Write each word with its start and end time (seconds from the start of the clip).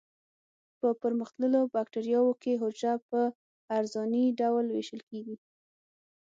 په 0.79 0.87
پرمختللو 1.01 1.61
بکټریاوو 1.73 2.39
کې 2.41 2.59
حجره 2.61 2.93
په 3.09 3.19
عرضاني 3.77 4.25
ډول 4.39 4.65
ویشل 4.69 5.01
کیږي. 5.09 5.35